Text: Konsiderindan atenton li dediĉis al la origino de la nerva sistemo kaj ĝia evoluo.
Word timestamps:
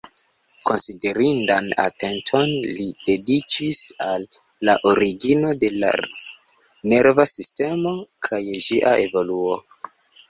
Konsiderindan 0.67 1.67
atenton 1.83 2.47
li 2.77 2.87
dediĉis 3.09 3.81
al 4.07 4.25
la 4.69 4.75
origino 4.93 5.53
de 5.65 5.69
la 5.85 5.93
nerva 6.95 7.27
sistemo 7.35 7.95
kaj 8.31 8.45
ĝia 8.69 8.97
evoluo. 9.07 9.61